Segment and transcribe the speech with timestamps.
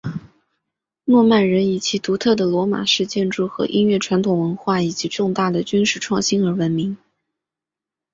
[1.05, 6.97] 诺曼人以其独特的罗马式建筑和音乐传统文化以及重大的军事创新而闻名。